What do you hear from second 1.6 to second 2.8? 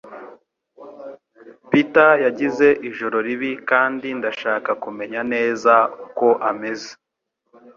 Peter's yagize